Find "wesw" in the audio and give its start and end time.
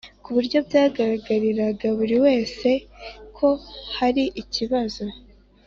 2.23-2.63